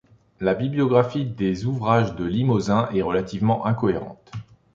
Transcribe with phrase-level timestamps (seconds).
[0.39, 4.31] La bibliographie des ouvrages de Limosin est relativement incohérente.